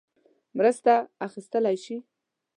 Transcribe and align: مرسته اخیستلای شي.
مرسته 0.57 0.91
اخیستلای 1.27 1.77
شي. 1.83 1.97